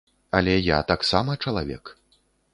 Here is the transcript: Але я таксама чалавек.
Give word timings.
Але 0.37 0.55
я 0.67 0.79
таксама 0.93 1.37
чалавек. 1.47 1.95